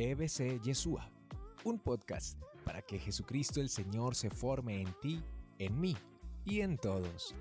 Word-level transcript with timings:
EBC 0.00 0.62
Yeshua, 0.62 1.10
un 1.64 1.80
podcast 1.80 2.38
para 2.64 2.80
que 2.82 3.00
Jesucristo 3.00 3.60
el 3.60 3.68
Señor 3.68 4.14
se 4.14 4.30
forme 4.30 4.80
en 4.80 4.94
ti, 5.00 5.20
en 5.58 5.80
mí 5.80 5.96
y 6.44 6.60
en 6.60 6.78
todos. 6.78 7.34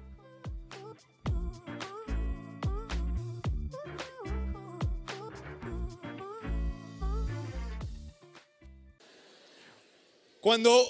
Cuando 10.41 10.83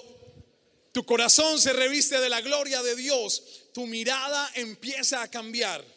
tu 0.93 1.03
corazón 1.03 1.59
se 1.59 1.73
reviste 1.73 2.21
de 2.21 2.29
la 2.29 2.39
gloria 2.39 2.81
de 2.81 2.95
Dios, 2.95 3.67
tu 3.73 3.85
mirada 3.87 4.49
empieza 4.55 5.21
a 5.21 5.27
cambiar. 5.27 5.96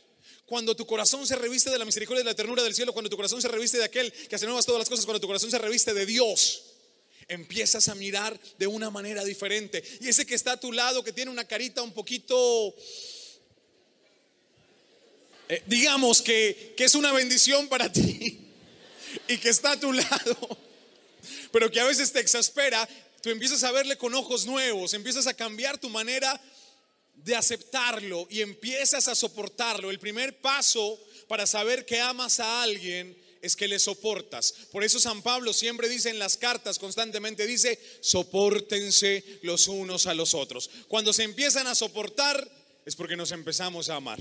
Cuando 0.50 0.74
tu 0.74 0.84
corazón 0.84 1.24
se 1.28 1.36
reviste 1.36 1.70
de 1.70 1.78
la 1.78 1.84
misericordia 1.84 2.22
y 2.22 2.24
de 2.24 2.30
la 2.32 2.34
ternura 2.34 2.64
del 2.64 2.74
cielo, 2.74 2.92
cuando 2.92 3.08
tu 3.08 3.14
corazón 3.14 3.40
se 3.40 3.46
reviste 3.46 3.78
de 3.78 3.84
aquel 3.84 4.12
que 4.12 4.34
hace 4.34 4.46
nuevas 4.46 4.66
todas 4.66 4.80
las 4.80 4.88
cosas, 4.88 5.04
cuando 5.04 5.20
tu 5.20 5.28
corazón 5.28 5.48
se 5.48 5.58
reviste 5.58 5.94
de 5.94 6.04
Dios, 6.04 6.64
empiezas 7.28 7.86
a 7.86 7.94
mirar 7.94 8.36
de 8.58 8.66
una 8.66 8.90
manera 8.90 9.22
diferente. 9.22 9.80
Y 10.00 10.08
ese 10.08 10.26
que 10.26 10.34
está 10.34 10.50
a 10.50 10.56
tu 10.58 10.72
lado, 10.72 11.04
que 11.04 11.12
tiene 11.12 11.30
una 11.30 11.44
carita 11.44 11.82
un 11.82 11.92
poquito, 11.92 12.74
eh, 15.48 15.62
digamos 15.68 16.20
que, 16.20 16.74
que 16.76 16.82
es 16.82 16.96
una 16.96 17.12
bendición 17.12 17.68
para 17.68 17.92
ti 17.92 18.40
y 19.28 19.38
que 19.38 19.50
está 19.50 19.70
a 19.70 19.78
tu 19.78 19.92
lado, 19.92 20.58
pero 21.52 21.70
que 21.70 21.78
a 21.78 21.84
veces 21.84 22.10
te 22.10 22.18
exaspera, 22.18 22.88
tú 23.22 23.30
empiezas 23.30 23.62
a 23.62 23.70
verle 23.70 23.96
con 23.96 24.16
ojos 24.16 24.46
nuevos, 24.46 24.94
empiezas 24.94 25.28
a 25.28 25.34
cambiar 25.34 25.78
tu 25.78 25.88
manera 25.90 26.40
de 27.24 27.36
aceptarlo 27.36 28.26
y 28.30 28.40
empiezas 28.40 29.08
a 29.08 29.14
soportarlo. 29.14 29.90
El 29.90 29.98
primer 29.98 30.40
paso 30.40 30.98
para 31.28 31.46
saber 31.46 31.86
que 31.86 32.00
amas 32.00 32.40
a 32.40 32.62
alguien 32.62 33.16
es 33.42 33.56
que 33.56 33.68
le 33.68 33.78
soportas. 33.78 34.52
Por 34.70 34.84
eso 34.84 34.98
San 34.98 35.22
Pablo 35.22 35.52
siempre 35.52 35.88
dice 35.88 36.10
en 36.10 36.18
las 36.18 36.36
cartas 36.36 36.78
constantemente, 36.78 37.46
dice, 37.46 37.78
soportense 38.00 39.24
los 39.42 39.66
unos 39.68 40.06
a 40.06 40.14
los 40.14 40.34
otros. 40.34 40.70
Cuando 40.88 41.12
se 41.12 41.24
empiezan 41.24 41.66
a 41.66 41.74
soportar 41.74 42.50
es 42.84 42.96
porque 42.96 43.16
nos 43.16 43.32
empezamos 43.32 43.88
a 43.88 43.96
amar. 43.96 44.20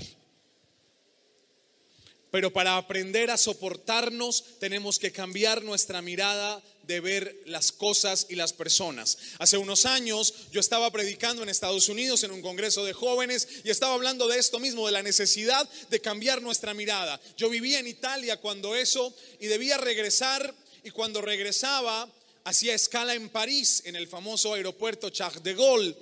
Pero 2.30 2.52
para 2.52 2.76
aprender 2.76 3.30
a 3.30 3.36
soportarnos 3.36 4.44
tenemos 4.58 4.98
que 4.98 5.12
cambiar 5.12 5.62
nuestra 5.62 6.00
mirada 6.02 6.62
de 6.84 7.00
ver 7.00 7.42
las 7.46 7.70
cosas 7.70 8.26
y 8.28 8.34
las 8.34 8.52
personas. 8.52 9.18
Hace 9.38 9.58
unos 9.58 9.86
años 9.86 10.34
yo 10.50 10.60
estaba 10.60 10.90
predicando 10.90 11.42
en 11.42 11.48
Estados 11.48 11.88
Unidos 11.88 12.24
en 12.24 12.32
un 12.32 12.42
congreso 12.42 12.84
de 12.84 12.92
jóvenes 12.92 13.46
y 13.64 13.70
estaba 13.70 13.94
hablando 13.94 14.26
de 14.26 14.38
esto 14.38 14.58
mismo, 14.58 14.86
de 14.86 14.92
la 14.92 15.02
necesidad 15.02 15.68
de 15.88 16.00
cambiar 16.00 16.42
nuestra 16.42 16.74
mirada. 16.74 17.20
Yo 17.36 17.48
vivía 17.48 17.78
en 17.78 17.86
Italia 17.86 18.38
cuando 18.38 18.74
eso 18.74 19.14
y 19.38 19.46
debía 19.46 19.78
regresar 19.78 20.54
y 20.82 20.90
cuando 20.90 21.20
regresaba 21.20 22.08
hacía 22.44 22.74
escala 22.74 23.14
en 23.14 23.28
París, 23.28 23.82
en 23.84 23.96
el 23.96 24.08
famoso 24.08 24.54
aeropuerto 24.54 25.10
Charles 25.10 25.44
de 25.44 25.54
Gaulle. 25.54 25.96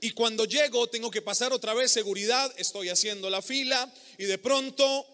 Y 0.00 0.10
cuando 0.12 0.46
llego 0.46 0.88
tengo 0.88 1.10
que 1.10 1.22
pasar 1.22 1.52
otra 1.52 1.74
vez 1.74 1.92
seguridad, 1.92 2.52
estoy 2.56 2.88
haciendo 2.88 3.30
la 3.30 3.42
fila 3.42 3.92
y 4.18 4.24
de 4.24 4.38
pronto 4.38 5.06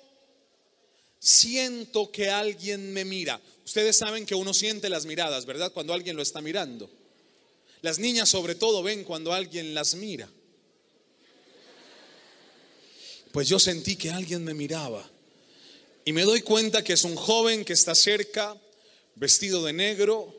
siento 1.19 2.11
que 2.11 2.31
alguien 2.31 2.93
me 2.93 3.05
mira. 3.05 3.41
Ustedes 3.65 3.97
saben 3.97 4.25
que 4.25 4.35
uno 4.35 4.55
siente 4.55 4.89
las 4.89 5.07
miradas, 5.07 5.47
¿verdad? 5.47 5.73
Cuando 5.73 5.93
alguien 5.93 6.17
lo 6.17 6.23
está 6.23 6.41
mirando. 6.41 6.91
Las 7.83 7.99
niñas 7.99 8.29
sobre 8.29 8.55
todo 8.55 8.83
ven 8.83 9.05
cuando 9.05 9.33
alguien 9.33 9.75
las 9.75 9.95
mira. 9.95 10.29
Pues 13.33 13.49
yo 13.49 13.59
sentí 13.59 13.97
que 13.97 14.11
alguien 14.11 14.45
me 14.45 14.55
miraba. 14.55 15.09
Y 16.05 16.13
me 16.13 16.23
doy 16.23 16.41
cuenta 16.41 16.83
que 16.83 16.95
es 16.95 17.05
un 17.05 17.17
joven 17.17 17.65
que 17.65 17.75
está 17.75 17.95
cerca, 17.95 18.57
vestido 19.15 19.65
de 19.65 19.75
negro, 19.75 20.35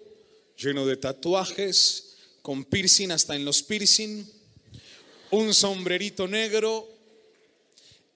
lleno 0.58 0.86
de 0.86 0.98
tatuajes, 0.98 2.16
con 2.42 2.66
piercing 2.66 3.12
hasta 3.12 3.36
en 3.36 3.46
los 3.46 3.62
piercing, 3.62 4.26
un 5.32 5.54
sombrerito 5.54 6.28
negro. 6.28 6.90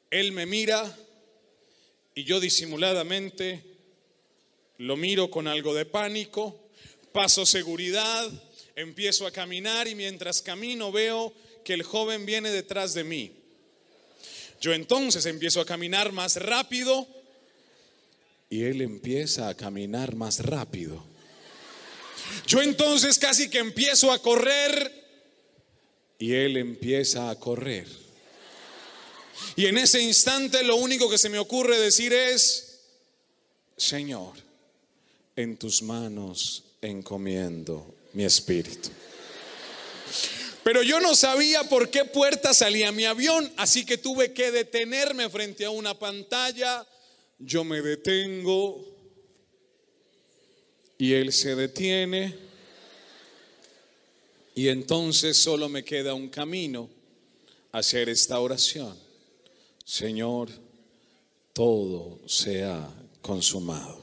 Él 0.10 0.32
me 0.32 0.46
mira 0.46 0.98
y 2.16 2.24
yo 2.24 2.40
disimuladamente 2.40 3.64
lo 4.78 4.98
miro 4.98 5.30
con 5.30 5.48
algo 5.48 5.74
de 5.74 5.86
pánico, 5.86 6.60
paso 7.12 7.46
seguridad, 7.46 8.30
empiezo 8.76 9.26
a 9.26 9.32
caminar 9.32 9.88
y 9.88 9.96
mientras 9.96 10.42
camino 10.42 10.92
veo 10.92 11.34
que 11.64 11.74
el 11.74 11.84
joven 11.84 12.26
viene 12.26 12.50
detrás 12.50 12.94
de 12.94 13.04
mí. 13.04 13.32
Yo 14.60 14.74
entonces 14.74 15.26
empiezo 15.26 15.62
a 15.62 15.66
caminar 15.66 16.12
más 16.12 16.38
rápido 16.38 17.08
y 18.50 18.64
él 18.64 18.82
empieza 18.82 19.50
a 19.50 19.56
caminar 19.56 20.16
más 20.16 20.40
rápido. 20.40 21.04
Yo 22.48 22.62
entonces 22.62 23.18
casi 23.18 23.50
que 23.50 23.60
empiezo 23.60 24.12
a 24.12 24.22
correr 24.22 25.04
y 26.20 26.34
él 26.34 26.58
empieza 26.58 27.30
a 27.30 27.40
correr. 27.40 28.03
Y 29.56 29.66
en 29.66 29.78
ese 29.78 30.02
instante 30.02 30.64
lo 30.64 30.76
único 30.76 31.10
que 31.10 31.18
se 31.18 31.30
me 31.30 31.40
ocurre 31.40 31.80
decir 31.80 32.14
es, 32.14 32.80
Señor, 33.78 34.34
en 35.36 35.58
tus 35.58 35.82
manos 35.82 36.64
encomiendo 36.82 37.96
mi 38.14 38.24
espíritu. 38.24 38.90
Pero 40.64 40.82
yo 40.82 41.02
no 41.02 41.14
sabía 41.16 41.64
por 41.66 41.90
qué 41.90 42.06
puerta 42.06 42.54
salía 42.54 42.92
mi 42.92 43.06
avión, 43.06 43.52
así 43.58 43.86
que 43.86 43.98
tuve 43.98 44.32
que 44.32 44.52
detenerme 44.52 45.30
frente 45.30 45.66
a 45.66 45.70
una 45.70 45.98
pantalla. 46.00 46.88
Yo 47.38 47.66
me 47.66 47.82
detengo 47.82 48.86
y 50.98 51.14
él 51.14 51.34
se 51.34 51.56
detiene. 51.56 52.34
Y 54.56 54.70
entonces 54.70 55.38
solo 55.38 55.68
me 55.68 55.84
queda 55.84 56.14
un 56.14 56.30
camino, 56.30 56.90
hacer 57.74 58.08
esta 58.08 58.40
oración. 58.40 59.03
Señor, 59.86 60.50
todo 61.54 62.20
se 62.28 62.64
ha 62.64 62.90
consumado. 63.22 64.02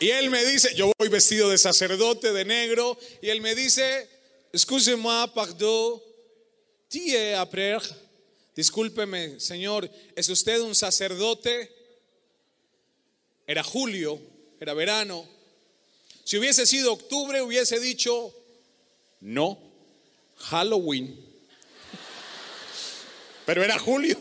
Y 0.00 0.10
él 0.10 0.30
me 0.30 0.44
dice, 0.44 0.74
yo 0.74 0.92
voy 0.98 1.08
vestido 1.08 1.50
de 1.50 1.58
sacerdote, 1.58 2.32
de 2.32 2.44
negro, 2.44 2.96
y 3.20 3.30
él 3.30 3.40
me 3.40 3.54
dice, 3.54 4.08
excusez-moi, 4.52 5.32
pardon, 5.34 6.00
tie 6.88 7.34
après, 7.34 7.82
discúlpeme, 8.54 9.40
señor, 9.40 9.90
¿es 10.14 10.28
usted 10.28 10.60
un 10.60 10.74
sacerdote? 10.74 11.72
Era 13.46 13.64
julio, 13.64 14.20
era 14.60 14.74
verano. 14.74 15.26
Si 16.22 16.36
hubiese 16.38 16.66
sido 16.66 16.92
octubre, 16.92 17.40
hubiese 17.42 17.80
dicho, 17.80 18.32
no, 19.20 19.58
Halloween. 20.36 21.27
Pero 23.48 23.64
era 23.64 23.78
julio. 23.78 24.20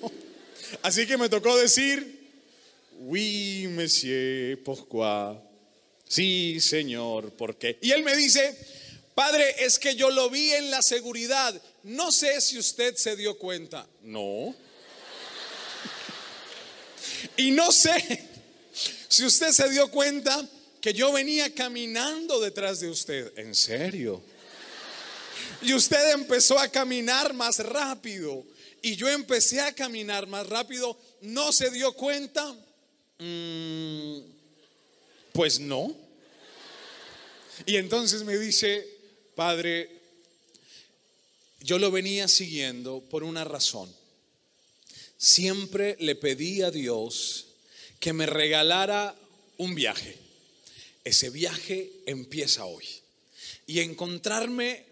Así 0.81 1.05
que 1.05 1.17
me 1.17 1.27
tocó 1.27 1.57
decir, 1.57 2.17
oui, 2.99 3.67
monsieur, 3.69 4.57
pourquoi? 4.63 5.37
Sí, 6.07 6.61
Señor, 6.61 7.33
¿por 7.33 7.57
qué? 7.57 7.77
Y 7.81 7.91
él 7.91 8.03
me 8.03 8.15
dice, 8.15 8.57
Padre, 9.13 9.65
es 9.65 9.79
que 9.79 9.97
yo 9.97 10.11
lo 10.11 10.29
vi 10.29 10.53
en 10.53 10.71
la 10.71 10.81
seguridad. 10.81 11.61
No 11.83 12.13
sé 12.13 12.39
si 12.39 12.57
usted 12.57 12.95
se 12.95 13.17
dio 13.17 13.37
cuenta. 13.37 13.85
No. 14.01 14.55
Y 17.35 17.51
no 17.51 17.69
sé 17.73 18.29
si 19.09 19.25
usted 19.25 19.51
se 19.51 19.69
dio 19.69 19.91
cuenta 19.91 20.41
que 20.79 20.93
yo 20.93 21.11
venía 21.11 21.53
caminando 21.53 22.39
detrás 22.39 22.79
de 22.79 22.87
usted. 22.87 23.37
¿En 23.37 23.53
serio? 23.53 24.23
Y 25.61 25.73
usted 25.73 26.13
empezó 26.13 26.57
a 26.57 26.69
caminar 26.69 27.33
más 27.33 27.59
rápido. 27.59 28.45
Y 28.87 28.95
yo 28.95 29.09
empecé 29.09 29.59
a 29.59 29.75
caminar 29.75 30.27
más 30.27 30.47
rápido. 30.47 30.97
¿No 31.19 31.51
se 31.51 31.69
dio 31.71 31.91
cuenta? 31.91 32.55
Mm, 33.19 34.19
pues 35.33 35.59
no. 35.59 35.93
Y 37.65 37.75
entonces 37.75 38.23
me 38.23 38.37
dice, 38.37 38.87
Padre, 39.35 39.89
yo 41.59 41.79
lo 41.79 41.91
venía 41.91 42.29
siguiendo 42.29 43.01
por 43.01 43.25
una 43.25 43.43
razón. 43.43 43.93
Siempre 45.17 45.97
le 45.99 46.15
pedí 46.15 46.61
a 46.61 46.71
Dios 46.71 47.47
que 47.99 48.13
me 48.13 48.25
regalara 48.25 49.13
un 49.57 49.75
viaje. 49.75 50.15
Ese 51.03 51.29
viaje 51.29 51.91
empieza 52.05 52.63
hoy. 52.63 52.85
Y 53.65 53.81
encontrarme 53.81 54.85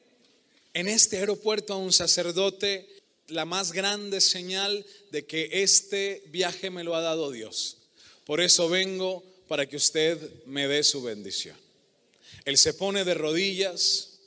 en 0.74 0.90
este 0.90 1.20
aeropuerto 1.20 1.72
a 1.72 1.78
un 1.78 1.94
sacerdote, 1.94 2.95
la 3.28 3.46
más 3.46 3.72
grande 3.72 4.22
señal 4.22 4.86
de 5.12 5.26
que 5.26 5.50
este 5.52 6.24
viaje 6.28 6.70
me 6.70 6.84
lo 6.84 6.96
ha 6.96 7.02
dado 7.02 7.32
Dios. 7.32 7.78
Por 8.26 8.42
eso 8.42 8.70
vengo 8.70 9.24
para 9.48 9.68
que 9.68 9.78
usted 9.78 10.18
me 10.46 10.68
dé 10.68 10.84
su 10.84 11.02
bendición. 11.02 11.58
Él 12.46 12.58
se 12.58 12.74
pone 12.74 13.04
de 13.04 13.14
rodillas, 13.14 14.20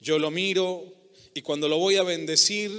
yo 0.00 0.18
lo 0.18 0.30
miro 0.30 0.94
y 1.34 1.42
cuando 1.42 1.68
lo 1.68 1.78
voy 1.78 1.96
a 1.96 2.02
bendecir, 2.02 2.70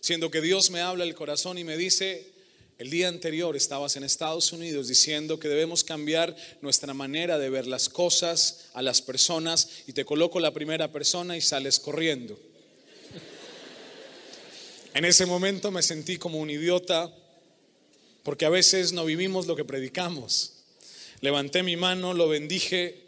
siendo 0.00 0.30
que 0.30 0.40
Dios 0.40 0.70
me 0.70 0.80
habla 0.80 1.04
el 1.04 1.14
corazón 1.14 1.58
y 1.58 1.64
me 1.64 1.76
dice, 1.76 2.32
El 2.76 2.90
día 2.90 3.06
anterior 3.06 3.54
estabas 3.56 3.94
en 3.96 4.02
Estados 4.02 4.52
Unidos 4.52 4.88
diciendo 4.88 5.38
que 5.38 5.48
debemos 5.48 5.84
cambiar 5.84 6.34
nuestra 6.60 6.92
manera 6.92 7.38
de 7.38 7.48
ver 7.48 7.68
las 7.68 7.88
cosas, 7.88 8.66
a 8.74 8.82
las 8.82 9.00
personas, 9.00 9.68
y 9.86 9.92
te 9.92 10.04
coloco 10.04 10.40
la 10.40 10.52
primera 10.52 10.90
persona 10.90 11.36
y 11.36 11.40
sales 11.40 11.78
corriendo. 11.78 12.36
En 14.94 15.04
ese 15.04 15.26
momento 15.26 15.70
me 15.72 15.82
sentí 15.82 16.18
como 16.18 16.38
un 16.38 16.50
idiota 16.50 17.12
porque 18.22 18.46
a 18.46 18.48
veces 18.48 18.92
no 18.92 19.04
vivimos 19.04 19.48
lo 19.48 19.56
que 19.56 19.64
predicamos. 19.64 20.52
Levanté 21.20 21.64
mi 21.64 21.76
mano, 21.76 22.14
lo 22.14 22.28
bendije 22.28 23.02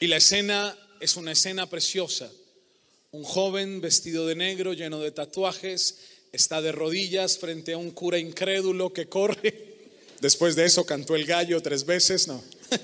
y 0.00 0.08
la 0.08 0.16
escena 0.16 0.76
es 0.98 1.14
una 1.14 1.30
escena 1.30 1.70
preciosa. 1.70 2.28
Un 3.12 3.22
joven 3.22 3.80
vestido 3.80 4.26
de 4.26 4.34
negro, 4.34 4.72
lleno 4.72 4.98
de 4.98 5.12
tatuajes, 5.12 5.98
está 6.32 6.60
de 6.60 6.72
rodillas 6.72 7.38
frente 7.38 7.74
a 7.74 7.78
un 7.78 7.92
cura 7.92 8.18
incrédulo 8.18 8.92
que 8.92 9.08
corre. 9.08 9.76
Después 10.20 10.56
de 10.56 10.64
eso 10.64 10.84
cantó 10.84 11.14
el 11.14 11.24
gallo 11.24 11.62
tres 11.62 11.86
veces, 11.86 12.26
no. 12.26 12.42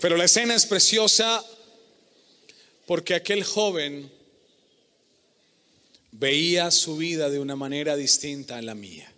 Pero 0.00 0.16
la 0.16 0.24
escena 0.24 0.56
es 0.56 0.66
preciosa 0.66 1.44
porque 2.84 3.14
aquel 3.14 3.44
joven 3.44 4.17
veía 6.18 6.70
su 6.70 6.96
vida 6.96 7.30
de 7.30 7.38
una 7.38 7.56
manera 7.56 7.96
distinta 7.96 8.58
a 8.58 8.62
la 8.62 8.74
mía. 8.74 9.12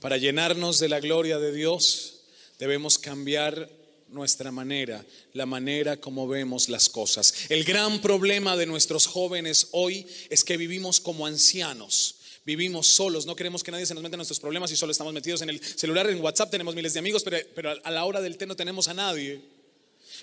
Para 0.00 0.16
llenarnos 0.16 0.78
de 0.78 0.88
la 0.88 1.00
gloria 1.00 1.38
de 1.38 1.52
Dios 1.52 2.20
debemos 2.58 2.98
cambiar 2.98 3.70
nuestra 4.08 4.50
manera, 4.50 5.04
la 5.34 5.44
manera 5.44 5.98
como 5.98 6.26
vemos 6.26 6.68
las 6.68 6.88
cosas. 6.88 7.34
El 7.50 7.64
gran 7.64 8.00
problema 8.00 8.56
de 8.56 8.66
nuestros 8.66 9.06
jóvenes 9.06 9.68
hoy 9.72 10.06
es 10.30 10.44
que 10.44 10.56
vivimos 10.56 11.00
como 11.00 11.26
ancianos. 11.26 12.14
Vivimos 12.46 12.86
solos, 12.86 13.26
no 13.26 13.36
queremos 13.36 13.62
que 13.62 13.70
nadie 13.70 13.84
se 13.84 13.92
nos 13.92 14.02
meta 14.02 14.14
en 14.14 14.18
nuestros 14.18 14.40
problemas 14.40 14.72
y 14.72 14.76
solo 14.76 14.92
estamos 14.92 15.12
metidos 15.12 15.42
en 15.42 15.50
el 15.50 15.62
celular, 15.62 16.08
en 16.08 16.22
WhatsApp 16.22 16.50
tenemos 16.50 16.74
miles 16.74 16.94
de 16.94 17.00
amigos, 17.00 17.22
pero, 17.22 17.36
pero 17.54 17.74
a 17.84 17.90
la 17.90 18.06
hora 18.06 18.22
del 18.22 18.38
té 18.38 18.46
no 18.46 18.56
tenemos 18.56 18.88
a 18.88 18.94
nadie. 18.94 19.42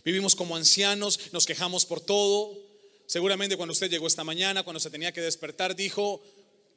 Vivimos 0.04 0.36
como 0.36 0.56
ancianos, 0.56 1.20
nos 1.32 1.46
quejamos 1.46 1.86
por 1.86 2.02
todo. 2.02 2.65
Seguramente 3.08 3.56
cuando 3.58 3.74
usted 3.74 3.90
llegó 3.90 4.08
esta 4.08 4.24
mañana, 4.24 4.64
cuando 4.64 4.80
se 4.80 4.90
tenía 4.90 5.12
que 5.12 5.22
despertar, 5.22 5.76
dijo, 5.76 6.22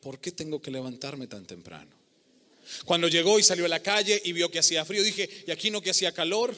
¿por 0.00 0.20
qué 0.20 0.32
tengo 0.32 0.60
que 0.60 0.70
levantarme 0.70 1.26
tan 1.26 1.46
temprano? 1.46 1.90
Cuando 2.84 3.08
llegó 3.08 3.38
y 3.38 3.42
salió 3.42 3.64
a 3.64 3.68
la 3.68 3.80
calle 3.80 4.20
y 4.24 4.32
vio 4.32 4.50
que 4.50 4.58
hacía 4.58 4.84
frío, 4.84 5.02
dije, 5.02 5.28
¿y 5.46 5.50
aquí 5.50 5.70
no 5.70 5.80
que 5.80 5.90
hacía 5.90 6.12
calor? 6.12 6.54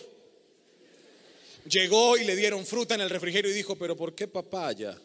Llegó 1.69 2.17
y 2.17 2.25
le 2.25 2.35
dieron 2.35 2.67
fruta 2.67 2.95
en 2.95 3.01
el 3.01 3.11
refrigerio 3.11 3.51
y 3.51 3.55
dijo, 3.55 3.77
pero 3.77 3.97
¿por 3.97 4.15
qué 4.15 4.27
papaya? 4.27 4.99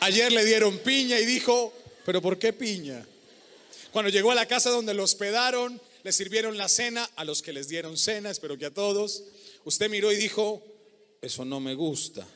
Ayer 0.00 0.32
le 0.32 0.44
dieron 0.44 0.78
piña 0.78 1.18
y 1.18 1.24
dijo, 1.24 1.72
pero 2.04 2.20
¿por 2.20 2.38
qué 2.38 2.52
piña? 2.52 3.06
Cuando 3.92 4.10
llegó 4.10 4.32
a 4.32 4.34
la 4.34 4.46
casa 4.46 4.70
donde 4.70 4.94
lo 4.94 5.04
hospedaron, 5.04 5.80
le 6.02 6.12
sirvieron 6.12 6.58
la 6.58 6.68
cena 6.68 7.08
a 7.14 7.24
los 7.24 7.40
que 7.40 7.52
les 7.52 7.68
dieron 7.68 7.96
cena, 7.96 8.30
espero 8.30 8.58
que 8.58 8.66
a 8.66 8.74
todos. 8.74 9.22
Usted 9.64 9.88
miró 9.88 10.12
y 10.12 10.16
dijo, 10.16 10.62
eso 11.22 11.44
no 11.44 11.60
me 11.60 11.74
gusta. 11.74 12.26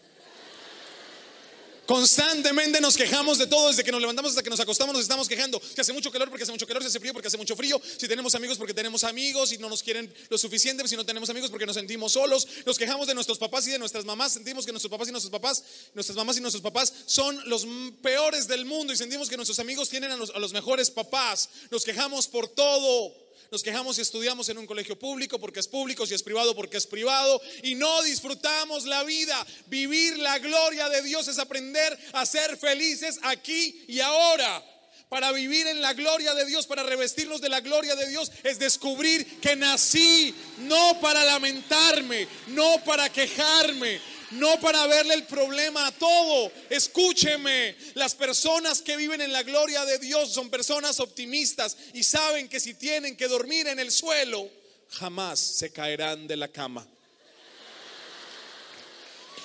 Constantemente 1.89 2.83
nos 2.83 2.99
quejamos 2.99 3.39
de 3.39 3.47
todo, 3.47 3.69
desde 3.69 3.83
que 3.83 3.91
nos 3.91 4.03
levantamos 4.03 4.33
hasta 4.33 4.43
que 4.43 4.51
nos 4.51 4.61
acostamos 4.61 4.93
nos 4.93 5.05
estamos 5.05 5.27
quejando. 5.27 5.59
Si 5.75 5.81
hace 5.81 5.95
mucho 5.95 6.13
calor 6.13 6.29
porque 6.29 6.43
hace 6.43 6.53
mucho 6.53 6.67
calor, 6.67 6.83
si 6.83 6.89
hace 6.89 7.01
frío 7.01 7.15
porque 7.15 7.29
hace 7.29 7.39
mucho 7.39 7.57
frío, 7.57 7.81
si 7.97 8.07
tenemos 8.07 8.35
amigos 8.35 8.59
porque 8.59 8.75
tenemos 8.75 9.05
amigos, 9.05 9.49
si 9.49 9.57
no 9.57 9.71
nos 9.71 9.83
quieren 9.83 10.13
lo 10.29 10.37
suficiente, 10.37 10.87
si 10.87 10.97
no 10.97 11.07
tenemos 11.07 11.31
amigos 11.31 11.51
porque 11.51 11.65
nos 11.65 11.77
sentimos 11.77 12.13
solos. 12.13 12.47
Nos 12.67 12.77
quejamos 12.77 13.07
de 13.07 13.15
nuestros 13.15 13.39
papás 13.39 13.67
y 13.69 13.71
de 13.71 13.79
nuestras 13.79 14.05
mamás, 14.05 14.33
sentimos 14.33 14.67
que 14.67 14.73
nuestros 14.73 14.91
papás 14.91 15.09
y 15.09 15.13
nuestros 15.13 15.33
papás, 15.33 15.65
nuestras 15.95 16.15
mamás 16.15 16.37
y 16.37 16.43
nuestros 16.43 16.63
papás 16.63 16.93
son 17.07 17.41
los 17.49 17.67
peores 18.03 18.47
del 18.47 18.67
mundo 18.67 18.93
y 18.93 18.97
sentimos 18.99 19.31
que 19.31 19.37
nuestros 19.37 19.59
amigos 19.59 19.89
tienen 19.89 20.11
a 20.11 20.39
los 20.39 20.53
mejores 20.53 20.91
papás. 20.91 21.49
Nos 21.71 21.87
quejamos 21.87 22.29
por 22.29 22.49
todo 22.49 23.15
nos 23.51 23.63
quejamos 23.63 23.99
y 23.99 24.03
estudiamos 24.03 24.49
en 24.49 24.59
un 24.59 24.67
colegio 24.67 24.99
público 24.99 25.39
porque 25.39 25.61
es 25.61 25.69
público, 25.69 26.07
si 26.07 26.15
es 26.15 26.23
privado 26.23 26.55
porque 26.55 26.77
es 26.77 26.87
privado, 26.87 27.41
y 27.63 27.75
no 27.75 28.03
disfrutamos 28.03 28.85
la 28.85 29.03
vida. 29.05 29.47
Vivir 29.67 30.19
la 30.19 30.39
gloria 30.39 30.89
de 30.89 31.03
Dios 31.03 31.29
es 31.29 31.39
aprender 31.39 31.99
a 32.13 32.27
ser 32.27 32.57
felices 32.57 33.19
aquí 33.23 33.85
y 33.89 34.01
ahora. 34.01 34.65
Para 35.09 35.33
vivir 35.33 35.67
en 35.67 35.81
la 35.81 35.95
gloria 35.95 36.35
de 36.35 36.45
Dios, 36.45 36.67
para 36.67 36.83
revestirnos 36.83 37.41
de 37.41 37.49
la 37.49 37.63
gloria 37.63 37.97
de 37.97 38.09
Dios, 38.09 38.31
es 38.45 38.59
descubrir 38.59 39.41
que 39.41 39.57
nací 39.57 40.35
no 40.59 41.01
para 41.01 41.25
lamentarme, 41.25 42.29
no 42.49 42.85
para 42.85 43.11
quejarme, 43.11 43.99
no 44.33 44.61
para 44.61 44.87
verle 44.87 45.15
el 45.15 45.25
problema 45.25 45.87
a 45.87 45.93
todo. 45.93 46.53
Escúcheme, 46.69 47.77
las 47.95 48.15
personas 48.15 48.83
que 48.83 48.97
viven 48.97 49.21
en 49.21 49.33
la 49.33 49.43
gloria 49.43 49.85
de 49.85 49.99
Dios 49.99 50.33
son 50.33 50.51
personas 50.51 51.01
optimistas 51.01 51.77
y 51.95 52.03
saben 52.05 52.49
que 52.49 52.61
si 52.61 52.75
tienen 52.75 53.17
que 53.17 53.29
dormir 53.29 53.69
en 53.69 53.79
el 53.79 53.91
suelo, 53.91 54.49
jamás 54.91 55.39
se 55.39 55.71
caerán 55.71 56.27
de 56.27 56.37
la 56.37 56.49
cama. 56.49 56.87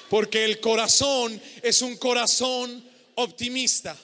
Porque 0.09 0.43
el 0.43 0.59
corazón 0.59 1.41
es 1.61 1.81
un 1.81 1.97
corazón 1.97 2.83
optimista. 3.15 3.97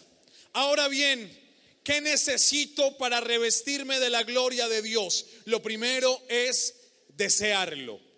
Ahora 0.54 0.88
bien, 0.88 1.38
¿qué 1.84 2.02
necesito 2.02 2.98
para 2.98 3.20
revestirme 3.20 4.00
de 4.00 4.10
la 4.10 4.24
gloria 4.24 4.68
de 4.68 4.82
Dios? 4.82 5.26
Lo 5.46 5.62
primero 5.62 6.22
es 6.30 6.76
desearlo. 7.10 8.09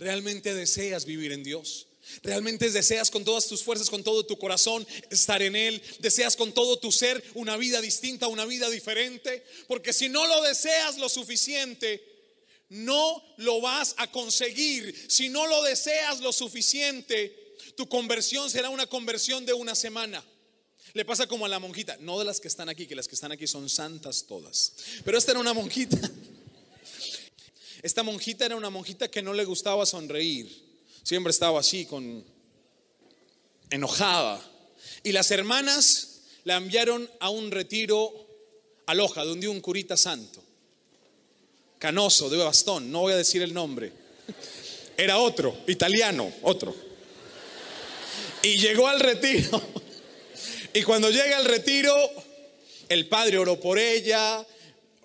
¿Realmente 0.00 0.54
deseas 0.54 1.04
vivir 1.04 1.30
en 1.30 1.42
Dios? 1.42 1.86
¿Realmente 2.22 2.70
deseas 2.70 3.10
con 3.10 3.22
todas 3.22 3.46
tus 3.46 3.62
fuerzas, 3.62 3.90
con 3.90 4.02
todo 4.02 4.24
tu 4.24 4.38
corazón 4.38 4.86
estar 5.10 5.42
en 5.42 5.54
Él? 5.54 5.82
¿Deseas 5.98 6.36
con 6.36 6.54
todo 6.54 6.78
tu 6.78 6.90
ser 6.90 7.22
una 7.34 7.58
vida 7.58 7.82
distinta, 7.82 8.26
una 8.26 8.46
vida 8.46 8.70
diferente? 8.70 9.44
Porque 9.68 9.92
si 9.92 10.08
no 10.08 10.26
lo 10.26 10.40
deseas 10.40 10.96
lo 10.96 11.10
suficiente, 11.10 12.02
no 12.70 13.22
lo 13.36 13.60
vas 13.60 13.94
a 13.98 14.10
conseguir. 14.10 14.94
Si 15.06 15.28
no 15.28 15.46
lo 15.46 15.62
deseas 15.64 16.20
lo 16.20 16.32
suficiente, 16.32 17.56
tu 17.76 17.86
conversión 17.86 18.48
será 18.48 18.70
una 18.70 18.86
conversión 18.86 19.44
de 19.44 19.52
una 19.52 19.74
semana. 19.74 20.24
Le 20.94 21.04
pasa 21.04 21.26
como 21.26 21.44
a 21.44 21.48
la 21.50 21.58
monjita, 21.58 21.98
no 22.00 22.18
de 22.18 22.24
las 22.24 22.40
que 22.40 22.48
están 22.48 22.70
aquí, 22.70 22.86
que 22.86 22.96
las 22.96 23.06
que 23.06 23.16
están 23.16 23.32
aquí 23.32 23.46
son 23.46 23.68
santas 23.68 24.24
todas. 24.26 24.72
Pero 25.04 25.18
esta 25.18 25.32
era 25.32 25.40
una 25.40 25.52
monjita 25.52 25.98
esta 27.82 28.02
monjita 28.02 28.46
era 28.46 28.56
una 28.56 28.70
monjita 28.70 29.08
que 29.08 29.22
no 29.22 29.32
le 29.32 29.44
gustaba 29.44 29.86
sonreír. 29.86 30.50
Siempre 31.02 31.30
estaba 31.30 31.60
así, 31.60 31.86
con 31.86 32.24
enojada. 33.70 34.40
Y 35.02 35.12
las 35.12 35.30
hermanas 35.30 36.22
la 36.44 36.56
enviaron 36.56 37.08
a 37.20 37.30
un 37.30 37.50
retiro 37.50 38.12
a 38.86 38.94
Loja, 38.94 39.24
donde 39.24 39.48
un 39.48 39.60
curita 39.60 39.96
santo. 39.96 40.42
Canoso, 41.78 42.28
de 42.28 42.36
bastón, 42.36 42.90
no 42.90 43.00
voy 43.00 43.14
a 43.14 43.16
decir 43.16 43.40
el 43.40 43.54
nombre. 43.54 43.92
Era 44.96 45.18
otro, 45.18 45.56
italiano, 45.66 46.30
otro. 46.42 46.74
Y 48.42 48.56
llegó 48.56 48.88
al 48.88 49.00
retiro. 49.00 49.62
Y 50.72 50.84
cuando 50.84 51.10
llega 51.10 51.36
al 51.36 51.46
retiro, 51.46 51.92
el 52.88 53.08
padre 53.08 53.38
oró 53.38 53.58
por 53.58 53.76
ella, 53.76 54.46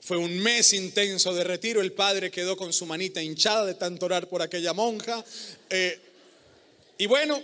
fue 0.05 0.17
un 0.17 0.37
mes 0.37 0.71
intenso 0.73 1.33
de 1.33 1.43
retiro, 1.43 1.81
el 1.81 1.91
padre 1.91 2.29
quedó 2.29 2.55
con 2.55 2.71
su 2.73 2.85
manita 2.85 3.23
hinchada 3.23 3.65
de 3.65 3.73
tanto 3.73 4.05
orar 4.05 4.29
por 4.29 4.43
aquella 4.43 4.71
monja. 4.71 5.25
Eh, 5.67 5.99
y 6.99 7.07
bueno, 7.07 7.41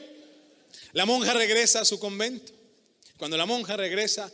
la 0.94 1.08
monja 1.08 1.34
regresa 1.34 1.82
a 1.82 1.86
su 1.86 1.98
convento. 1.98 2.52
Cuando 3.18 3.36
la 3.36 3.48
monja 3.48 3.78
regresa, 3.78 4.32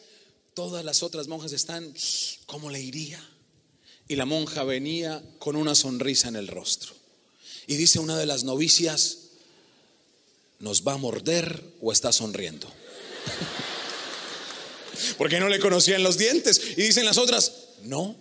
todas 0.53 0.83
las 0.83 1.03
otras 1.03 1.29
monjas 1.29 1.53
están, 1.53 1.93
¿cómo 2.47 2.69
le 2.69 2.81
iría? 2.81 3.25
Y 4.09 4.17
la 4.17 4.25
monja 4.25 4.65
venía 4.65 5.23
con 5.39 5.55
una 5.55 5.73
sonrisa 5.73 6.27
en 6.27 6.35
el 6.35 6.49
rostro. 6.49 6.93
Y 7.65 7.77
dice 7.77 7.99
una 7.99 8.17
de 8.17 8.25
las 8.25 8.43
novicias, 8.43 9.19
¿nos 10.59 10.85
va 10.85 10.95
a 10.95 10.97
morder 10.97 11.63
o 11.79 11.93
está 11.93 12.11
sonriendo? 12.11 12.67
Porque 15.17 15.39
no 15.39 15.49
le 15.49 15.59
conocían 15.59 16.03
los 16.03 16.17
dientes. 16.17 16.61
Y 16.77 16.83
dicen 16.83 17.05
las 17.05 17.17
otras, 17.17 17.51
no, 17.83 18.15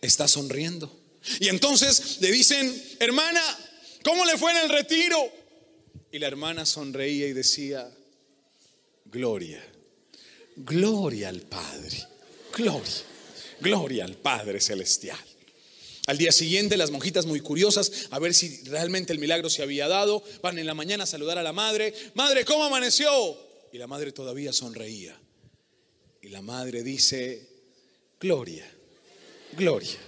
está 0.00 0.28
sonriendo. 0.28 1.02
Y 1.40 1.48
entonces 1.48 2.18
le 2.20 2.30
dicen, 2.30 2.82
hermana, 2.98 3.42
¿cómo 4.04 4.24
le 4.24 4.36
fue 4.36 4.50
en 4.52 4.58
el 4.58 4.68
retiro? 4.68 5.18
Y 6.10 6.18
la 6.18 6.26
hermana 6.26 6.66
sonreía 6.66 7.26
y 7.28 7.32
decía, 7.32 7.90
gloria, 9.06 9.64
gloria 10.56 11.28
al 11.28 11.40
Padre, 11.40 12.06
gloria, 12.54 13.02
gloria 13.60 14.04
al 14.04 14.16
Padre 14.16 14.60
Celestial. 14.60 15.18
Al 16.08 16.18
día 16.18 16.32
siguiente 16.32 16.76
las 16.76 16.90
monjitas 16.90 17.26
muy 17.26 17.40
curiosas 17.40 18.08
a 18.10 18.18
ver 18.18 18.34
si 18.34 18.62
realmente 18.64 19.12
el 19.12 19.20
milagro 19.20 19.48
se 19.48 19.62
había 19.62 19.86
dado, 19.86 20.24
van 20.42 20.58
en 20.58 20.66
la 20.66 20.74
mañana 20.74 21.04
a 21.04 21.06
saludar 21.06 21.38
a 21.38 21.44
la 21.44 21.52
madre, 21.52 21.94
madre, 22.14 22.44
¿cómo 22.44 22.64
amaneció? 22.64 23.10
Y 23.72 23.78
la 23.78 23.86
madre 23.86 24.10
todavía 24.10 24.52
sonreía. 24.52 25.18
La 26.32 26.40
madre 26.40 26.82
dice, 26.82 27.46
gloria, 28.18 28.66
gloria, 29.52 29.98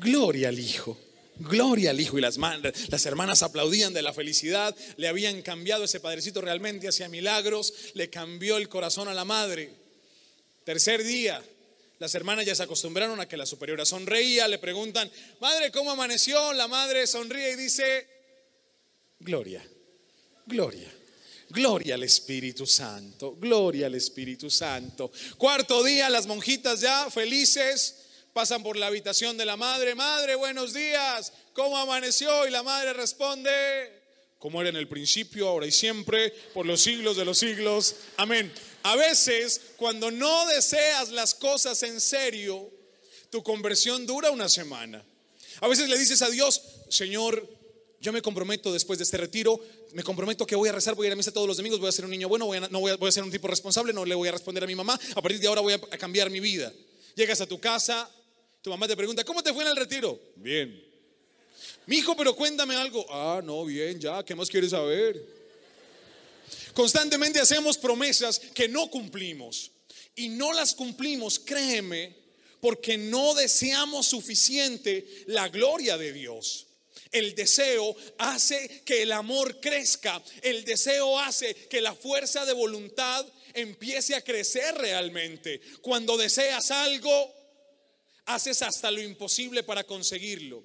gloria 0.00 0.48
al 0.48 0.58
Hijo. 0.58 0.98
Gloria 1.36 1.90
al 1.90 2.00
Hijo 2.00 2.16
y 2.16 2.22
las, 2.22 2.38
las 2.38 3.06
hermanas 3.06 3.42
aplaudían 3.42 3.92
de 3.92 4.00
la 4.00 4.14
felicidad, 4.14 4.74
le 4.96 5.08
habían 5.08 5.42
cambiado 5.42 5.84
ese 5.84 6.00
padrecito 6.00 6.40
realmente 6.40 6.88
hacia 6.88 7.10
milagros, 7.10 7.74
le 7.92 8.08
cambió 8.08 8.56
el 8.56 8.70
corazón 8.70 9.08
a 9.08 9.14
la 9.14 9.26
madre. 9.26 9.74
Tercer 10.64 11.04
día, 11.04 11.42
las 11.98 12.14
hermanas 12.14 12.46
ya 12.46 12.54
se 12.54 12.62
acostumbraron 12.62 13.20
a 13.20 13.28
que 13.28 13.36
la 13.36 13.44
superiora 13.44 13.84
sonreía, 13.84 14.48
le 14.48 14.58
preguntan, 14.58 15.10
madre, 15.38 15.70
¿cómo 15.70 15.90
amaneció? 15.90 16.54
La 16.54 16.66
madre 16.66 17.06
sonríe 17.06 17.52
y 17.52 17.56
dice, 17.56 18.06
gloria, 19.20 19.62
gloria. 20.46 21.01
Gloria 21.52 21.96
al 21.96 22.02
Espíritu 22.02 22.66
Santo, 22.66 23.36
gloria 23.38 23.86
al 23.86 23.94
Espíritu 23.94 24.50
Santo. 24.50 25.12
Cuarto 25.36 25.84
día, 25.84 26.08
las 26.08 26.26
monjitas 26.26 26.80
ya 26.80 27.10
felices 27.10 28.06
pasan 28.32 28.62
por 28.62 28.78
la 28.78 28.86
habitación 28.86 29.36
de 29.36 29.44
la 29.44 29.58
madre. 29.58 29.94
Madre, 29.94 30.34
buenos 30.34 30.72
días, 30.72 31.30
¿cómo 31.52 31.76
amaneció? 31.76 32.48
Y 32.48 32.50
la 32.50 32.62
madre 32.62 32.94
responde, 32.94 33.50
como 34.38 34.62
era 34.62 34.70
en 34.70 34.76
el 34.76 34.88
principio, 34.88 35.46
ahora 35.46 35.66
y 35.66 35.72
siempre, 35.72 36.30
por 36.54 36.64
los 36.64 36.80
siglos 36.80 37.18
de 37.18 37.26
los 37.26 37.36
siglos. 37.36 37.96
Amén. 38.16 38.50
A 38.84 38.96
veces, 38.96 39.60
cuando 39.76 40.10
no 40.10 40.46
deseas 40.46 41.10
las 41.10 41.34
cosas 41.34 41.82
en 41.82 42.00
serio, 42.00 42.70
tu 43.28 43.42
conversión 43.42 44.06
dura 44.06 44.30
una 44.30 44.48
semana. 44.48 45.04
A 45.60 45.68
veces 45.68 45.90
le 45.90 45.98
dices 45.98 46.22
a 46.22 46.30
Dios, 46.30 46.62
Señor, 46.88 47.46
yo 48.02 48.12
me 48.12 48.20
comprometo 48.20 48.72
después 48.72 48.98
de 48.98 49.04
este 49.04 49.16
retiro, 49.16 49.60
me 49.92 50.02
comprometo 50.02 50.44
que 50.44 50.56
voy 50.56 50.68
a 50.68 50.72
rezar, 50.72 50.96
voy 50.96 51.06
a 51.06 51.08
ir 51.08 51.12
a 51.12 51.16
misa 51.16 51.30
todos 51.30 51.46
los 51.46 51.56
domingos, 51.56 51.78
voy 51.78 51.88
a 51.88 51.92
ser 51.92 52.04
un 52.04 52.10
niño 52.10 52.28
bueno, 52.28 52.46
voy 52.46 52.58
a, 52.58 52.60
no 52.68 52.80
voy 52.80 52.90
a, 52.90 52.96
voy 52.96 53.08
a 53.08 53.12
ser 53.12 53.22
un 53.22 53.30
tipo 53.30 53.46
responsable, 53.46 53.92
no 53.92 54.04
le 54.04 54.16
voy 54.16 54.28
a 54.28 54.32
responder 54.32 54.64
a 54.64 54.66
mi 54.66 54.74
mamá, 54.74 54.98
a 55.14 55.22
partir 55.22 55.40
de 55.40 55.46
ahora 55.46 55.60
voy 55.60 55.74
a, 55.74 55.76
a 55.76 55.98
cambiar 55.98 56.28
mi 56.28 56.40
vida. 56.40 56.72
Llegas 57.14 57.40
a 57.40 57.46
tu 57.46 57.60
casa, 57.60 58.10
tu 58.60 58.70
mamá 58.70 58.88
te 58.88 58.96
pregunta, 58.96 59.22
¿cómo 59.24 59.40
te 59.40 59.54
fue 59.54 59.62
en 59.62 59.70
el 59.70 59.76
retiro? 59.76 60.18
Bien. 60.34 60.84
Mi 61.86 61.98
hijo, 61.98 62.16
pero 62.16 62.34
cuéntame 62.34 62.74
algo. 62.74 63.06
Ah, 63.08 63.40
no, 63.42 63.64
bien, 63.64 64.00
ya, 64.00 64.24
¿qué 64.24 64.34
más 64.34 64.50
quieres 64.50 64.70
saber? 64.70 65.24
Constantemente 66.74 67.38
hacemos 67.38 67.78
promesas 67.78 68.40
que 68.40 68.66
no 68.68 68.90
cumplimos. 68.90 69.70
Y 70.16 70.28
no 70.28 70.52
las 70.52 70.74
cumplimos, 70.74 71.38
créeme, 71.38 72.16
porque 72.60 72.98
no 72.98 73.34
deseamos 73.34 74.06
suficiente 74.06 75.06
la 75.26 75.48
gloria 75.48 75.96
de 75.96 76.12
Dios. 76.12 76.66
El 77.12 77.34
deseo 77.34 77.94
hace 78.18 78.82
que 78.84 79.02
el 79.02 79.12
amor 79.12 79.60
crezca. 79.60 80.22
El 80.42 80.64
deseo 80.64 81.18
hace 81.18 81.54
que 81.68 81.82
la 81.82 81.94
fuerza 81.94 82.46
de 82.46 82.54
voluntad 82.54 83.26
empiece 83.52 84.14
a 84.14 84.24
crecer 84.24 84.74
realmente. 84.76 85.60
Cuando 85.82 86.16
deseas 86.16 86.70
algo, 86.70 87.32
haces 88.24 88.62
hasta 88.62 88.90
lo 88.90 89.02
imposible 89.02 89.62
para 89.62 89.84
conseguirlo. 89.84 90.64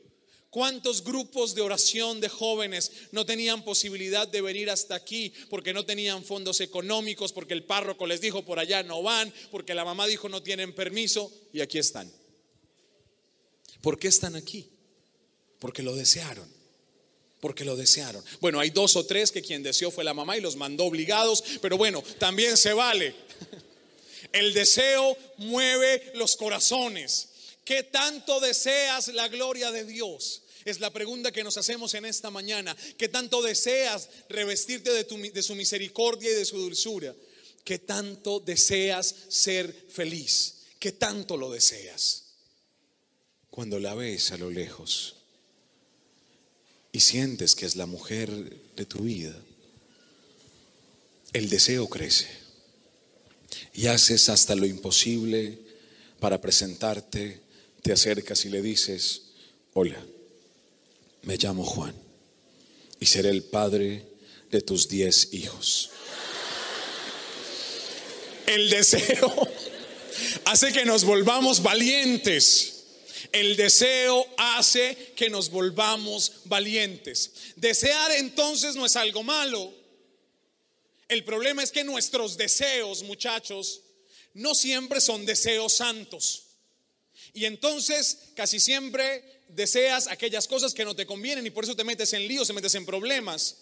¿Cuántos 0.49 1.03
grupos 1.03 1.53
de 1.53 1.61
oración 1.61 2.21
de 2.21 2.29
jóvenes 2.29 2.91
no 3.11 3.25
tenían 3.25 3.65
posibilidad 3.65 4.25
de 4.25 4.41
venir 4.41 4.69
hasta 4.69 4.95
aquí 4.95 5.33
porque 5.49 5.73
no 5.73 5.85
tenían 5.85 6.23
fondos 6.23 6.61
económicos, 6.61 7.33
porque 7.33 7.53
el 7.53 7.65
párroco 7.65 8.07
les 8.07 8.21
dijo 8.21 8.45
por 8.45 8.57
allá 8.57 8.81
no 8.83 9.03
van, 9.03 9.33
porque 9.51 9.75
la 9.75 9.83
mamá 9.83 10.07
dijo 10.07 10.29
no 10.29 10.41
tienen 10.41 10.73
permiso 10.73 11.31
y 11.51 11.59
aquí 11.59 11.77
están? 11.77 12.11
¿Por 13.81 13.99
qué 13.99 14.07
están 14.07 14.37
aquí? 14.37 14.76
Porque 15.59 15.83
lo 15.83 15.95
desearon. 15.95 16.47
Porque 17.39 17.65
lo 17.65 17.75
desearon. 17.75 18.23
Bueno, 18.39 18.59
hay 18.59 18.71
dos 18.71 18.95
o 18.95 19.05
tres 19.05 19.31
que 19.31 19.41
quien 19.41 19.63
deseó 19.63 19.91
fue 19.91 20.03
la 20.03 20.13
mamá 20.13 20.37
y 20.37 20.41
los 20.41 20.55
mandó 20.55 20.85
obligados, 20.85 21.43
pero 21.61 21.77
bueno, 21.77 22.03
también 22.19 22.57
se 22.57 22.73
vale. 22.73 23.13
El 24.33 24.53
deseo 24.53 25.15
mueve 25.37 26.11
los 26.15 26.35
corazones. 26.35 27.29
¿Qué 27.63 27.83
tanto 27.83 28.39
deseas 28.39 29.09
la 29.09 29.27
gloria 29.27 29.71
de 29.71 29.85
Dios? 29.85 30.43
Es 30.65 30.79
la 30.79 30.91
pregunta 30.91 31.31
que 31.31 31.43
nos 31.43 31.57
hacemos 31.57 31.93
en 31.93 32.05
esta 32.05 32.29
mañana. 32.29 32.75
¿Qué 32.97 33.07
tanto 33.07 33.41
deseas 33.41 34.09
revestirte 34.29 34.91
de, 34.91 35.03
tu, 35.03 35.17
de, 35.17 35.43
su 35.43 35.55
misericordia 35.55 36.31
y 36.31 36.33
de 36.33 36.45
su 36.45 36.57
dulzura? 36.57 37.15
¿Qué 37.63 37.79
tanto 37.79 38.39
deseas 38.39 39.15
ser 39.29 39.73
feliz? 39.89 40.65
¿Qué 40.79 40.91
tanto 40.91 41.37
lo 41.37 41.51
deseas? 41.51 42.23
Cuando 43.49 43.79
la 43.79 43.93
ves 43.93 44.31
a 44.31 44.37
lo 44.37 44.49
lejos 44.49 45.16
y 46.91 46.99
sientes 46.99 47.55
que 47.55 47.65
es 47.65 47.75
la 47.75 47.85
mujer 47.85 48.31
de 48.75 48.85
tu 48.85 48.99
vida, 48.99 49.35
el 51.33 51.49
deseo 51.49 51.87
crece 51.87 52.27
y 53.73 53.87
haces 53.87 54.29
hasta 54.29 54.55
lo 54.55 54.65
imposible 54.65 55.59
para 56.19 56.41
presentarte 56.41 57.41
te 57.81 57.93
acercas 57.93 58.43
y 58.45 58.49
le 58.49 58.61
dices, 58.61 59.21
hola, 59.73 60.03
me 61.23 61.37
llamo 61.37 61.63
Juan 61.63 61.95
y 62.99 63.05
seré 63.05 63.29
el 63.29 63.43
padre 63.43 64.05
de 64.51 64.61
tus 64.61 64.89
diez 64.89 65.29
hijos. 65.33 65.91
El 68.45 68.69
deseo 68.69 69.47
hace 70.45 70.71
que 70.71 70.85
nos 70.85 71.03
volvamos 71.03 71.61
valientes. 71.61 72.76
El 73.31 73.55
deseo 73.55 74.25
hace 74.37 75.13
que 75.15 75.29
nos 75.29 75.49
volvamos 75.49 76.41
valientes. 76.45 77.31
Desear 77.55 78.11
entonces 78.11 78.75
no 78.75 78.85
es 78.85 78.95
algo 78.95 79.23
malo. 79.23 79.73
El 81.07 81.23
problema 81.23 81.63
es 81.63 81.71
que 81.71 81.83
nuestros 81.83 82.37
deseos, 82.37 83.03
muchachos, 83.03 83.81
no 84.33 84.53
siempre 84.53 85.01
son 85.01 85.25
deseos 85.25 85.73
santos. 85.73 86.43
Y 87.33 87.45
entonces 87.45 88.29
casi 88.35 88.59
siempre 88.59 89.23
deseas 89.49 90.07
aquellas 90.07 90.47
cosas 90.47 90.73
que 90.73 90.85
no 90.85 90.95
te 90.95 91.05
convienen 91.05 91.45
y 91.45 91.49
por 91.49 91.63
eso 91.63 91.75
te 91.75 91.83
metes 91.83 92.13
en 92.13 92.27
líos, 92.27 92.47
te 92.47 92.53
metes 92.53 92.75
en 92.75 92.85
problemas. 92.85 93.57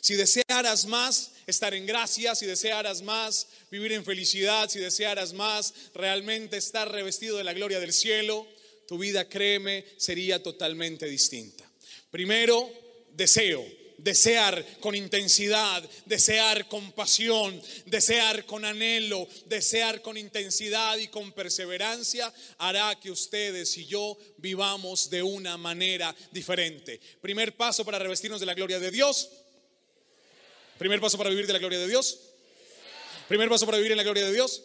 Si 0.00 0.14
desearas 0.14 0.86
más 0.86 1.32
estar 1.46 1.74
en 1.74 1.86
gracia, 1.86 2.34
si 2.34 2.46
desearas 2.46 3.02
más 3.02 3.48
vivir 3.70 3.92
en 3.92 4.04
felicidad, 4.04 4.68
si 4.68 4.78
desearas 4.78 5.32
más 5.32 5.74
realmente 5.94 6.56
estar 6.56 6.90
revestido 6.90 7.36
de 7.36 7.44
la 7.44 7.52
gloria 7.52 7.80
del 7.80 7.92
cielo, 7.92 8.46
tu 8.90 8.98
vida, 8.98 9.28
créeme, 9.28 9.84
sería 9.98 10.42
totalmente 10.42 11.06
distinta. 11.06 11.64
Primero, 12.10 12.68
deseo 13.12 13.64
desear 13.98 14.66
con 14.80 14.96
intensidad, 14.96 15.88
desear 16.06 16.66
con 16.66 16.90
pasión, 16.90 17.62
desear 17.86 18.44
con 18.46 18.64
anhelo, 18.64 19.28
desear 19.46 20.02
con 20.02 20.16
intensidad 20.16 20.96
y 20.98 21.06
con 21.06 21.30
perseverancia, 21.30 22.34
hará 22.58 22.98
que 22.98 23.12
ustedes 23.12 23.78
y 23.78 23.86
yo 23.86 24.18
vivamos 24.38 25.08
de 25.08 25.22
una 25.22 25.56
manera 25.56 26.12
diferente. 26.32 27.00
Primer 27.20 27.56
paso 27.56 27.84
para 27.84 28.00
revestirnos 28.00 28.40
de 28.40 28.46
la 28.46 28.54
gloria 28.54 28.80
de 28.80 28.90
Dios. 28.90 29.30
Primer 30.78 31.00
paso 31.00 31.16
para 31.16 31.30
vivir 31.30 31.46
de 31.46 31.52
la 31.52 31.60
gloria 31.60 31.78
de 31.78 31.86
Dios. 31.86 32.18
Primer 33.28 33.48
paso 33.48 33.66
para 33.66 33.78
vivir 33.78 33.92
en 33.92 33.98
la 33.98 34.02
gloria 34.02 34.26
de 34.26 34.32
Dios. 34.32 34.64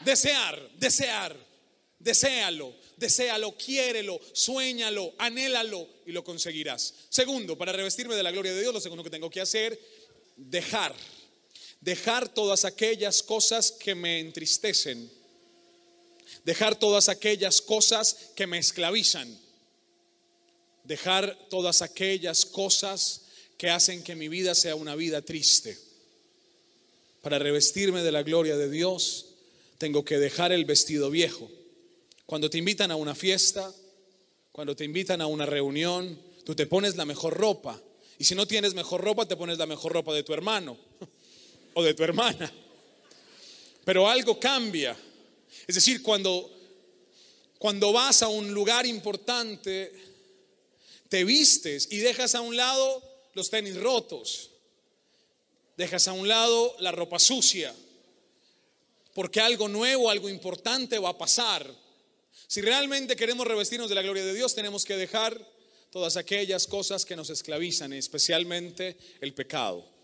Desear, 0.00 0.70
desear, 0.78 1.48
deséalo 1.98 2.74
deséalo, 2.98 3.56
quiérelo, 3.56 4.20
suéñalo, 4.32 5.14
anhélalo 5.18 5.88
y 6.06 6.12
lo 6.12 6.24
conseguirás. 6.24 6.94
Segundo, 7.08 7.56
para 7.56 7.72
revestirme 7.72 8.16
de 8.16 8.22
la 8.22 8.32
gloria 8.32 8.52
de 8.52 8.60
Dios, 8.60 8.74
lo 8.74 8.80
segundo 8.80 9.04
que 9.04 9.10
tengo 9.10 9.30
que 9.30 9.40
hacer, 9.40 9.80
dejar. 10.36 10.94
Dejar 11.80 12.28
todas 12.28 12.64
aquellas 12.64 13.22
cosas 13.22 13.70
que 13.70 13.94
me 13.94 14.18
entristecen. 14.18 15.10
Dejar 16.44 16.76
todas 16.76 17.08
aquellas 17.08 17.62
cosas 17.62 18.30
que 18.34 18.46
me 18.46 18.58
esclavizan. 18.58 19.38
Dejar 20.82 21.38
todas 21.48 21.82
aquellas 21.82 22.44
cosas 22.44 23.22
que 23.56 23.70
hacen 23.70 24.02
que 24.02 24.16
mi 24.16 24.28
vida 24.28 24.54
sea 24.54 24.74
una 24.74 24.96
vida 24.96 25.22
triste. 25.22 25.78
Para 27.22 27.38
revestirme 27.38 28.02
de 28.02 28.12
la 28.12 28.22
gloria 28.22 28.56
de 28.56 28.70
Dios, 28.70 29.26
tengo 29.78 30.04
que 30.04 30.18
dejar 30.18 30.50
el 30.50 30.64
vestido 30.64 31.10
viejo 31.10 31.48
cuando 32.28 32.50
te 32.50 32.58
invitan 32.58 32.90
a 32.90 32.96
una 32.96 33.14
fiesta, 33.14 33.72
cuando 34.52 34.76
te 34.76 34.84
invitan 34.84 35.22
a 35.22 35.26
una 35.26 35.46
reunión, 35.46 36.20
tú 36.44 36.54
te 36.54 36.66
pones 36.66 36.94
la 36.94 37.06
mejor 37.06 37.32
ropa. 37.32 37.80
Y 38.18 38.24
si 38.24 38.34
no 38.34 38.46
tienes 38.46 38.74
mejor 38.74 39.00
ropa, 39.00 39.26
te 39.26 39.34
pones 39.34 39.56
la 39.56 39.64
mejor 39.64 39.94
ropa 39.94 40.12
de 40.12 40.22
tu 40.24 40.34
hermano 40.34 40.76
o 41.72 41.82
de 41.82 41.94
tu 41.94 42.04
hermana. 42.04 42.52
Pero 43.82 44.06
algo 44.06 44.38
cambia. 44.38 44.94
Es 45.66 45.74
decir, 45.74 46.02
cuando, 46.02 46.54
cuando 47.58 47.94
vas 47.94 48.20
a 48.20 48.28
un 48.28 48.52
lugar 48.52 48.84
importante, 48.84 49.90
te 51.08 51.24
vistes 51.24 51.88
y 51.90 51.96
dejas 51.96 52.34
a 52.34 52.42
un 52.42 52.58
lado 52.58 53.02
los 53.32 53.48
tenis 53.48 53.76
rotos. 53.76 54.50
Dejas 55.78 56.06
a 56.08 56.12
un 56.12 56.28
lado 56.28 56.76
la 56.80 56.92
ropa 56.92 57.18
sucia. 57.18 57.74
Porque 59.14 59.40
algo 59.40 59.66
nuevo, 59.66 60.10
algo 60.10 60.28
importante 60.28 60.98
va 60.98 61.08
a 61.08 61.16
pasar. 61.16 61.87
Si 62.48 62.62
realmente 62.62 63.14
queremos 63.14 63.46
revestirnos 63.46 63.90
de 63.90 63.94
la 63.94 64.00
gloria 64.00 64.24
de 64.24 64.32
Dios, 64.32 64.54
tenemos 64.54 64.86
que 64.86 64.96
dejar 64.96 65.38
todas 65.90 66.16
aquellas 66.16 66.66
cosas 66.66 67.04
que 67.04 67.14
nos 67.14 67.28
esclavizan, 67.28 67.92
especialmente 67.92 68.96
el 69.20 69.34
pecado. 69.34 69.97